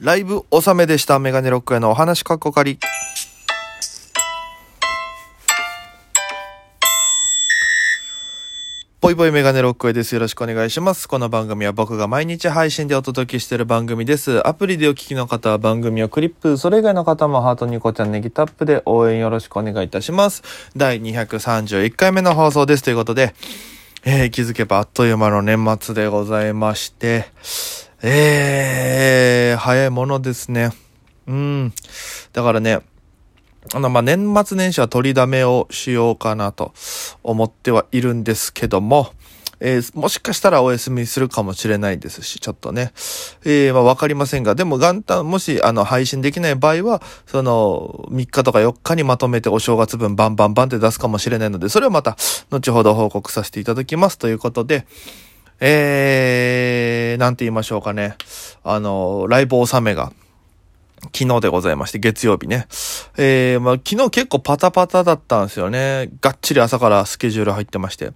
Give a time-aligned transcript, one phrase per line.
[0.00, 1.18] ライブ納めでした。
[1.18, 2.78] メガネロックへのお話かっこかり。
[9.02, 10.14] ぽいぽいメガネロックへです。
[10.14, 11.06] よろしくお願いします。
[11.06, 14.46] この番組は僕が毎日配信でお届けしている番組です。
[14.48, 20.42] アプリでお聞きの方は番組をクリップ、それ以外の方もハートニコちゃんネギタップで応援よろしくお願いいたします。
[20.74, 22.82] 第231回目の放送です。
[22.82, 23.34] ということで、
[24.06, 27.26] えー、気づけばあっという間の年末でございまして、
[28.02, 30.72] えー、早いものですね。
[31.26, 31.72] うん。
[32.32, 32.80] だからね、
[33.74, 36.72] あの、ま、年末年始は取りだめをしようかなと
[37.22, 39.12] 思ってはいるんですけども、
[39.60, 42.92] えーもしかしたらお休みするかもしれないですし、ちょっとね。
[43.44, 52.16] えーま、わかりませんが、でも元旦、もし、あの、配信できない場合は、その、3日とか4日にまとめてお正月分バンバンバンって出すかもしれないので、それをまた、
[52.50, 54.86] 後ほど報告させていただきますということで、
[55.60, 58.16] えー、なんて言いましょうかね。
[58.64, 60.12] あの、ライブ納めが、
[61.14, 62.66] 昨日でございまして、月曜日ね。
[63.16, 66.10] えー、まあ、昨日結構パタパタだったんですよね。
[66.20, 68.12] がっちり朝からスケジュール入ってまして。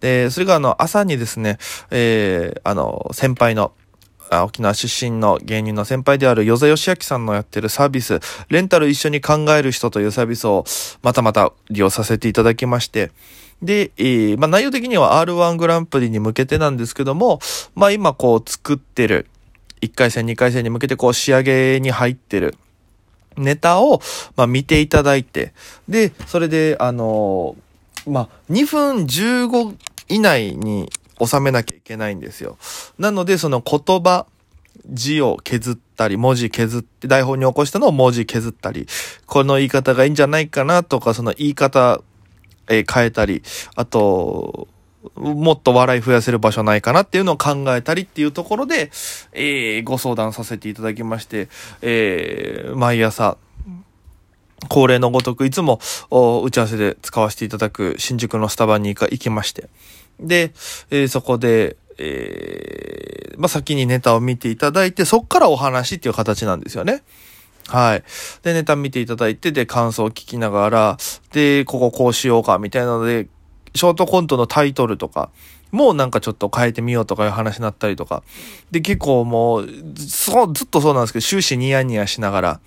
[0.00, 1.58] で、それがあの、朝にですね、
[1.90, 3.72] えー、あの、先輩の、
[4.44, 8.18] 沖縄出身の芸人の先輩である与座義明さんのやってるサービス、
[8.48, 10.64] レンタル一緒に考える人というサービスを
[11.02, 13.12] またまた利用させていただきまして、
[13.62, 17.40] で、えーまあ、内容的には R1 グランプリに向けてなんですけども、
[17.74, 19.26] まあ、今こう作ってる、
[19.80, 22.56] 1回戦、2回戦に向けてこう仕上げに入ってる
[23.36, 24.00] ネタを、
[24.36, 25.52] まあ、見ていただいて、
[25.88, 29.76] で、それで、あのーまあ、2分15
[30.08, 30.90] 以内に
[31.24, 32.58] 収めなきゃいけないんですよ。
[32.98, 34.26] なので、その言葉、
[34.86, 38.86] 字を削ったり、文字削って、台本に起こしたのを文字削ったり、
[39.26, 42.00] この言い方がいいんじゃないかなとか、その言い方、
[42.68, 43.42] え変えたり、
[43.74, 44.68] あと、
[45.16, 48.90] もっと笑い増やせる場所ないかなっていうのを考えたりっていうところで、
[49.32, 51.48] えーご相談させていただきまして、
[51.82, 53.36] えー毎朝、
[54.68, 59.68] 恒例のごとくいつも打ち合わせで使わせていただく新宿のスタバに行か行きまして。
[60.20, 60.52] で、
[60.90, 67.02] えーそこで、えまあ、先にネタを見ていただいて、そっからお話っていう形なんですよね。
[67.68, 68.04] はい。
[68.42, 70.96] で、ネタ見ていただいて、で、感想を聞きながら、
[71.32, 73.28] で、こここうしようか、みたいなので、
[73.74, 75.30] ショートコントのタイトルとか、
[75.70, 78.22] もうなんかちょっと変えてみようとかいう話になったりとか。
[78.70, 82.60] で、結構もう、そう、ずっとそうなんですけど、終始ニヤニヤしながら。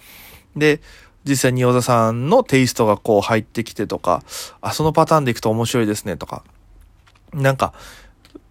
[0.55, 0.81] で、
[1.23, 4.23] 実際に与田さんのテイストがこう入ってきてとか、
[4.61, 6.43] あ、そのパターンでいくと面白いですねとか。
[7.33, 7.73] なんか、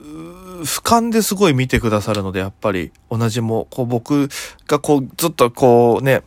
[0.01, 4.29] 俯瞰ですごい見てくださるので、やっぱり同じも、こう僕
[4.67, 6.23] がこうずっとこうね、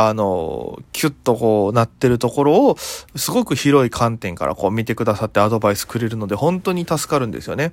[0.00, 2.76] あの、キュッとこうなってるところを、
[3.16, 7.72] すごく広い観点からこう見てくださってアドバイスくれるので、本当に助かるんですよね。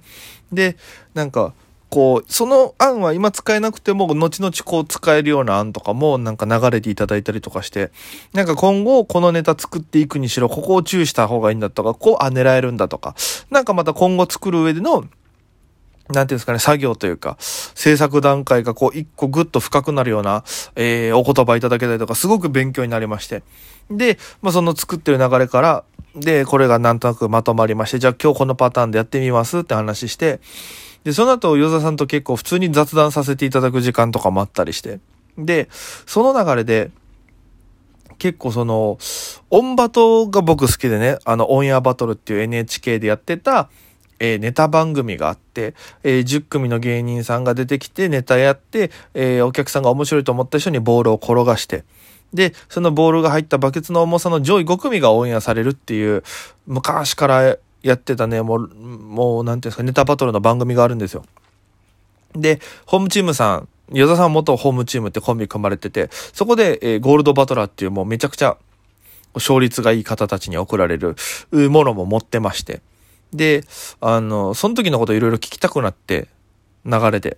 [0.52, 0.75] で、
[1.13, 1.53] なんか、
[1.91, 7.91] こう、その案は今使えなくても、後々こう使えるような案とかもなんか流れていただいたりとかして、
[8.34, 13.16] なんか今後このネタ作っていくにしろ、ここを注意した方がいいんだとか、こう、あ、狙えるんだとか、
[13.52, 15.06] なんかまた今後作る上での、
[16.09, 20.43] なんていうんですかね、作業というか、制作段階がこう一個ぐっと深くなるような、
[20.75, 23.43] えー、お言葉いただけたりとか、すごく勉強になりまして。
[23.89, 25.83] で、まあその作ってる流れから、
[26.15, 30.39] で、これがなんとなくまとまりまして、じゃあ今日このパターンでやってみますって話して、
[31.03, 34.99] で、その後、与座さんと結構普通に雑談させていただく時間とかもあったりして。
[35.38, 36.91] で、その流れで、
[38.17, 38.97] 結構その、
[39.51, 43.69] オンバトが僕好きでね、あの、オンエアバトルっていう NHK でやってた、
[44.19, 51.83] えーネタ番組があって、えー10組の芸人さんが出てきてネタやって、えーお客さんが面白いと思った人にボールを転がして、
[52.33, 56.23] で、そのボールが入ったバケツの重さの上位5組がオンエアされるっていう、
[56.67, 61.23] 昔からやってたね、もう、もう、なんていうんですか、ネタバトルの番組があるんですよ。
[62.35, 68.57] で、ホームチームさん、与田さん元ホームチームってコンビ組まれてて、そこで、えーゴールドバトラーっていうもうめちゃくちゃ
[69.35, 71.15] 勝率がいい方たちに送られる
[71.51, 72.81] ものも持ってまして。
[73.35, 73.63] で、
[74.01, 76.28] あの、その時のこといろいろ聞きたくなって、
[76.85, 77.38] 流れで。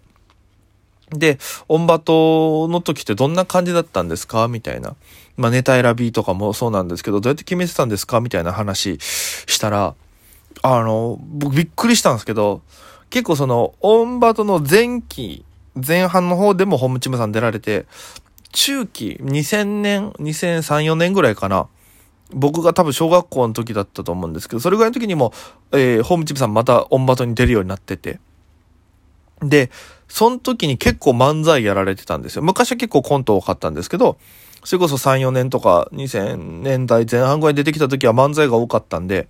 [1.10, 4.48] で、オンバトの時ってどんな感じだったんですか？
[4.50, 4.96] みたいな。
[5.38, 8.20] まあネタ選びとかもそうなんですけど、どうやって決めてたんですか？
[8.20, 9.96] みたいな話したら、
[10.64, 12.62] あの、僕びっくりしたんですけど、
[13.10, 15.46] 結構その、オンバトの前期、
[15.76, 17.86] 前半の方でもホームチームさん出られて、
[18.52, 21.68] 中期、2000年、2003、4年ぐらいかな。
[22.34, 25.34] 僕が多分小学校の時だったと思うんですけど、それぐらいの時にも、
[25.72, 28.20] えーホームチームさんまたオンバトに出るようになってて。
[29.42, 29.70] で、
[30.08, 32.42] その時に結構漫才やられてたんですよ。
[32.42, 34.18] 昔は結構コント多かったんですけど、
[34.64, 39.28] それこそ3、4年とか2000年代前半ぐらいに出てきた時は漫才が多かったんで、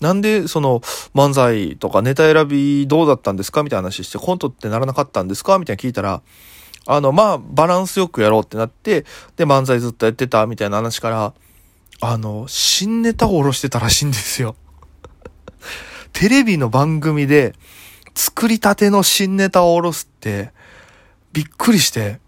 [0.00, 0.80] なんでその
[1.14, 6.22] 漫才とかネタ選びどうだったんですかみたいな話して、コントってならなかったんですかみたいな聞いたら、
[6.86, 9.04] あの、まあ、バランスよくやろうってなって、
[9.36, 11.34] で、漫才ずっとやってたみたいな話から、
[12.10, 14.56] あの、新ネタを下ろしてたらしいんですよ。
[16.12, 17.54] テレビの番組で、
[18.14, 20.52] 作りたての新ネタを下ろすって、
[21.32, 22.20] びっくりして、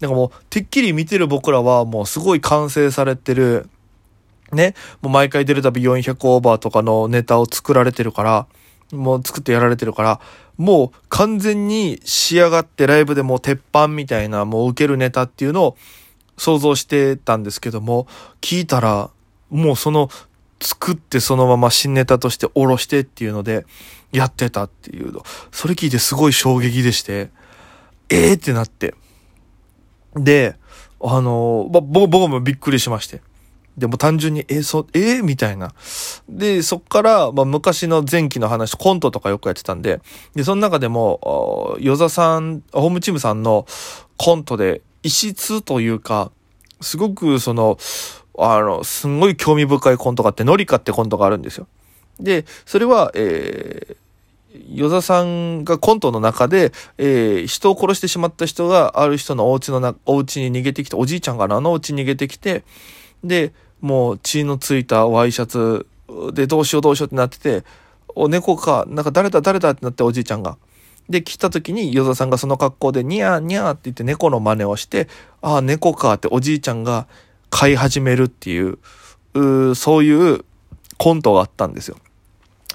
[0.00, 3.68] なんかもう、てっきり見てる僕らはもうすごい完成されてる、
[4.52, 8.46] ね、もう毎回出るたび400オーバーとかのネタを作られてるから、
[8.92, 10.20] もう作ってやられてるから、
[10.56, 15.76] もう完全に仕上がってライブでもう鉄板みたいなもう受けるネタっていうのを
[16.36, 18.06] 想像してたんですけども、
[18.40, 19.10] 聞いたら、
[19.50, 20.10] もうその
[20.60, 23.64] 作ってそのまま新ネタとして下ろしてっていうので
[24.12, 25.22] やってたっていうの。
[25.52, 27.30] それ聞いてすごい衝撃でして、
[28.08, 28.94] ええー、ってなって。
[30.14, 30.56] で、
[31.00, 33.20] あの、ま、僕もびっくりしまして。
[33.76, 35.72] でも単純に、え、そ、えー、みたいな。
[36.28, 40.00] で、そっから、まあ、昔の前期の話、コントとかよくやってたんで、
[40.34, 43.66] で、その中でも、与座さん、ホームチームさんの
[44.16, 46.32] コントで、異質というか、
[46.80, 47.78] すごくその、
[48.38, 51.66] あの、すんごい興味深いコントがあって、ノリカってコントがあるんですよ。
[52.20, 62.64] で、それは、えー、与座さんがコントの中で、えー、人を殺してしまった人がある人のお家のな、お家に逃げてきて、おじいちゃんがあのお家に逃げてきて、
[63.24, 65.86] で、もう血のついたワイシャツ
[66.32, 67.64] でどうしようどうしようってなってて、
[68.14, 70.56] お猫か、なんか誰だ誰だってなっておじいちゃんが。
[71.08, 75.08] で、来た時に、ヨザさんがその格好で、ニャーニャーって言って猫の真似をして、
[75.40, 77.06] ああ、猫かっておじいちゃんが
[77.50, 78.78] 飼い始めるっていう、
[79.34, 80.44] うそういう
[80.98, 81.96] コントがあったんですよ。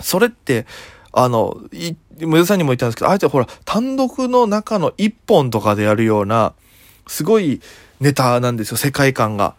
[0.01, 0.65] それって、
[1.11, 6.53] あの、い、ヨザさんにも言ったんですけど、あえてほら、単独の中の一本とかでやるような、
[7.07, 7.61] すごい
[7.99, 9.55] ネタなんですよ、世界観が。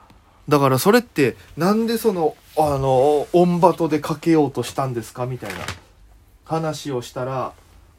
[0.49, 5.61] だからそれってなんでそのあのオンバトでかけようとしたんですかみたいな
[6.45, 7.53] 話をしたら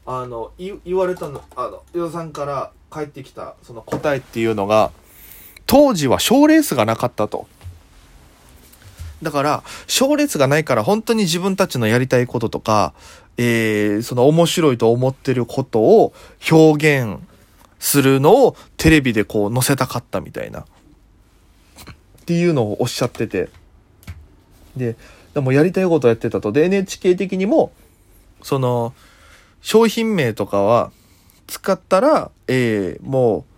[0.06, 4.92] あのい言われたのあの与田さんから帰ってきたその答えっていうのが
[5.66, 7.46] 当時は賞レースがなかったと。
[9.22, 12.92] だから賞レースがないから本当に自分たちのやりたいこととか、
[13.38, 16.12] えー、その面白いと思ってることを
[16.50, 17.18] 表現
[17.78, 20.60] するのをテレビでこう載せたかったみたいな。
[20.60, 20.64] っ
[22.26, 23.48] ていうのをおっしゃってて。
[24.76, 24.96] で、
[25.32, 26.50] でもやりたいことやってたと。
[26.50, 27.72] で、NHK 的にも、
[28.42, 28.94] その、
[29.62, 30.90] 商品名とかは
[31.46, 33.55] 使ったら、えー、もう、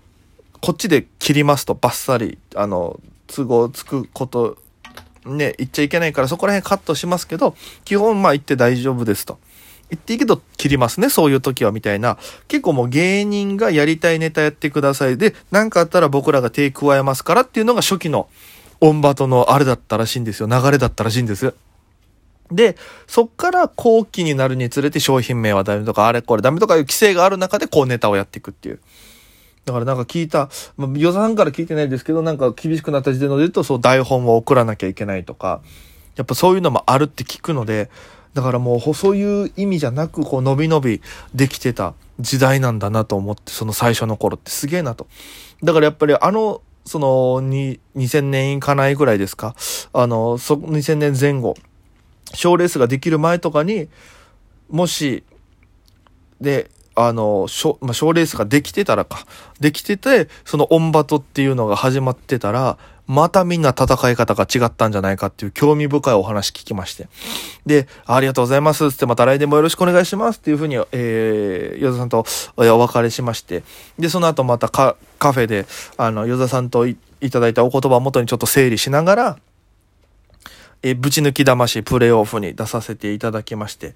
[0.61, 4.59] こっちで切りますと、バッサリ、あの、都合つくこと、
[5.25, 9.39] ね、言っちゃいけないから、そこら辺カットしますけど、基本、まあ言って大丈夫ですと。
[9.91, 12.19] 言っていいけど切りますね、そういう時は、みたいな。
[12.47, 15.17] 結構もう芸人がやりたいネタやってください。
[15.17, 18.29] で、何かあったら僕らが手加えますからっていうのが初期の
[18.81, 20.49] オンバトのあれだったらしいんですよ。
[20.49, 21.55] 流れだったらしいんです。
[22.51, 22.77] で、
[23.07, 28.81] そっから後期になるにつれて商品名はダメとか、あれこれダメとかいう規制がある中でこうネタをやっていくっていう。
[29.69, 35.61] だからなんか聞いた、まあ、予算から聞いてないですけど、なんか厳しくなった時点で言うと、そう台本を送らなきゃいけないとか、
[36.17, 37.91] やっぱそういうのもあるって聞くので、
[38.35, 41.03] だからもうそういう意味じゃなく、こう伸び伸び
[41.35, 45.07] できてた時代なんだなと思って、その最初の頃ってすげえなと。
[45.63, 49.55] だからやっぱりあのその、に、2000年いかないぐらいですか。
[49.93, 51.55] あの、そ、2000年前後、
[52.35, 53.89] 賞レースができる前とかに、
[54.71, 55.23] もし、
[56.41, 59.25] で、あの、賞、まあ、賞レースができてたらか。
[59.61, 62.77] できてて、そのオンバトっていうのが始まってたら、
[63.07, 67.09] またみんな戦い方が違ったんじゃないかっていう興味深いお話聞きまして。
[67.65, 72.27] で、ありがとうございますつってまた来年もよろしくお願いしますっていうふうに、えー、ヨザさんと
[72.57, 73.63] お別れしまして。
[73.99, 76.97] で、その後またカカフェで、あの、ヨザさんとい
[77.31, 79.39] ただいたお言葉を元にちょっと整理しながら、
[80.83, 83.95] えぶち抜き魂プレイオフに出させていただきまして。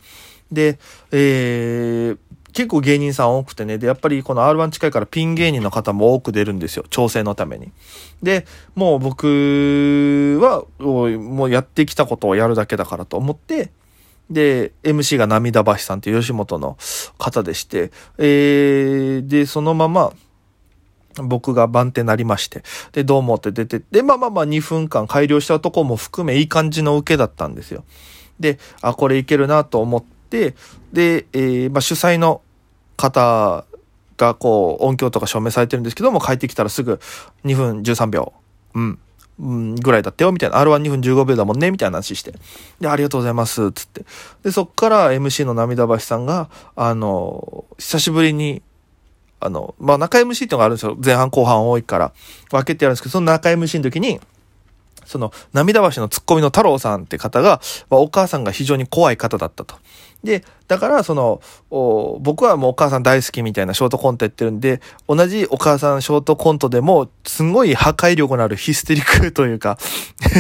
[0.51, 0.79] で、
[1.13, 2.19] えー、
[2.53, 6.85] 結構芸人さん多くてね、で、やっぱりこの R1 近いからピン芸人の方も多く出るんですよ。
[6.91, 7.73] 調整のために。
[8.23, 13.71] で、もう僕は、もうやってきたことをやるだけだからと思って、
[14.31, 16.77] で、MC が涙橋さんっていう吉本の
[17.19, 20.13] 方でして、えー、で、そのまま、
[21.17, 27.85] 僕が番手なりまして、で、どうもって出て、で、まあまあまあ2分間改良したとこも含めいい感じの受けだったんですよ。
[28.41, 30.05] で、あ、これいけるなと思っ、
[30.93, 32.43] で、えー、まあ、主催の
[32.97, 33.65] 方
[34.17, 37.01] がこう音響とか証明されてるんですけども帰ってきたらすぐ
[37.45, 38.33] 2分13秒、
[38.75, 38.99] うん、
[39.41, 42.33] うん、ぐらいだったよみたいな R12 分15秒だもんねみたいな話して
[42.81, 44.05] でありがとうございますつって
[44.43, 48.63] でそっから MC の涙橋さんがあの久しぶりに
[49.43, 50.97] あの、まあ、中 MC っていうのがあるんですよ。
[51.05, 52.13] 前半後半多いから。
[52.51, 54.21] 分けてやるんですけど、その中 MC の時に、
[55.05, 57.61] その、涙橋のツッコミの太郎さんって方が、
[57.91, 59.75] まあ、お母さんが非常に怖い方だったと。
[60.25, 61.41] で、だからその、
[62.21, 69.79] 僕はもうお母さん大好きみたいなショートコントやってるんで、同じお母さんショートコントでも、すごい破壊力のあるヒステリックというか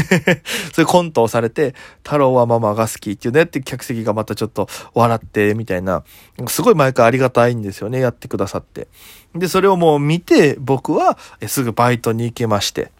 [0.72, 1.74] そういうコントをされて、
[2.04, 6.04] 太郎はママが好きっていうねって客席がまたちょっと笑ってみたいな、
[6.46, 8.88] すごい毎回ありがたいんですよね、やってくださって。
[9.34, 12.92] で、それをもう見て、僕はすぐバイトに行けまして。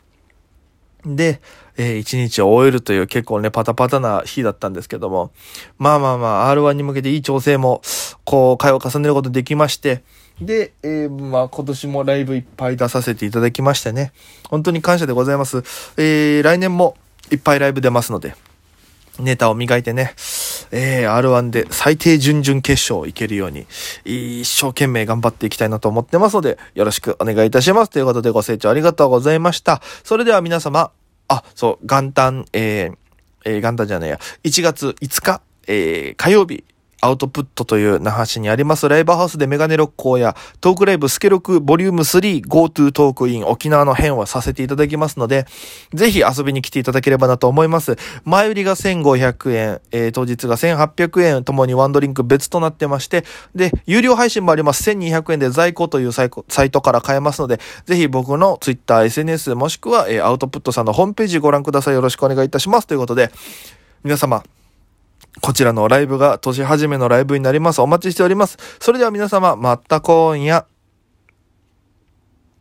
[1.04, 1.40] で、
[1.76, 5.32] えー、一日を終えるという結構ね、パタパタな日だったんですけども、
[5.78, 7.82] まあまあまあ、R1 に向けていい調整も、
[8.25, 10.02] こう、会を重ねることできまして、
[10.40, 14.12] で、えー、まあ今年もライブいっぱい出させていただきましてね、
[14.49, 15.59] 本当に感謝でございます。
[15.97, 16.97] えー、来年も
[17.30, 18.35] いっぱいライブ出ますので、
[19.18, 20.14] ネタを磨いてね、
[20.71, 23.66] えー、R1 で最低準々決勝いけるように、
[24.04, 27.90] 一生懸命頑張っていきたいなと思ってますので、よろしくお願いいたします。
[27.90, 29.83] ということでご清聴ありがとうございました。
[30.04, 30.90] それでは皆様、
[31.28, 32.97] あ、そう、元旦、えー、
[33.45, 36.64] えー、元旦じゃないや、1月5日、えー、火曜日、
[37.02, 45.47] アウトプットという那覇市にありますライブハウスでメガネロックやトークライブスケロクボリューム3 GoTo トークイン沖縄の編はさせていただきますので、
[45.92, 47.97] ぜひ遊びに来ていただければなと思います。
[48.25, 54.88] 前売りが1500円、えー、当日が1800円ともにワンドリンク別となってまして、で、有料配信もあります。
[54.88, 61.94] 1200円で在庫というサイサイトから買えますので、ぜひ僕の Twitter、SNS もしくは、えー、アウトプットさんのホームページご覧ください。
[61.94, 62.87] よろしくお願いいたします。
[62.87, 63.32] ということで、
[64.04, 64.44] 皆様、
[65.41, 67.81] こちらのライブが年始めのライブになります。
[67.81, 68.59] お待ちしております。
[68.81, 70.72] それでは皆様、また今夜。